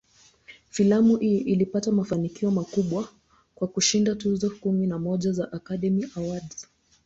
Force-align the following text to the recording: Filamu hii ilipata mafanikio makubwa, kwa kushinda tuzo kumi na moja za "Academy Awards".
Filamu 0.69 1.17
hii 1.17 1.37
ilipata 1.37 1.91
mafanikio 1.91 2.51
makubwa, 2.51 3.09
kwa 3.55 3.67
kushinda 3.67 4.15
tuzo 4.15 4.49
kumi 4.49 4.87
na 4.87 4.99
moja 4.99 5.31
za 5.31 5.51
"Academy 5.51 6.07
Awards". 6.15 6.67